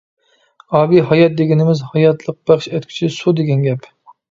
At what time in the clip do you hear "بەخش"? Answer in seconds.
2.51-2.71